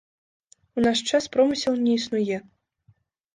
[0.79, 2.37] У наш час промысел не існуе.